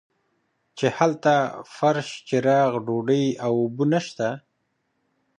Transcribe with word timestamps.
چې 0.77 0.85
هلته 0.97 1.33
فرش 1.75 2.07
چراغ 2.27 2.71
ډوډۍ 2.85 3.25
او 3.45 3.53
اوبه 3.63 3.85
نشته. 3.93 4.27